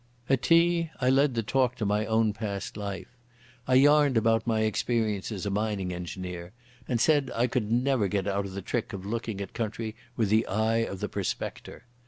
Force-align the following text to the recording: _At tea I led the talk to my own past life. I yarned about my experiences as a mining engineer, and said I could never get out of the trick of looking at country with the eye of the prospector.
_At 0.33 0.41
tea 0.41 0.89
I 0.99 1.11
led 1.11 1.35
the 1.35 1.43
talk 1.43 1.75
to 1.75 1.85
my 1.85 2.07
own 2.07 2.33
past 2.33 2.75
life. 2.75 3.15
I 3.67 3.75
yarned 3.75 4.17
about 4.17 4.47
my 4.47 4.61
experiences 4.61 5.41
as 5.41 5.45
a 5.45 5.51
mining 5.51 5.93
engineer, 5.93 6.53
and 6.87 6.99
said 6.99 7.29
I 7.35 7.45
could 7.45 7.71
never 7.71 8.07
get 8.07 8.25
out 8.27 8.45
of 8.47 8.53
the 8.53 8.63
trick 8.63 8.93
of 8.93 9.05
looking 9.05 9.41
at 9.41 9.53
country 9.53 9.95
with 10.17 10.29
the 10.29 10.47
eye 10.47 10.77
of 10.79 11.01
the 11.01 11.07
prospector. 11.07 11.83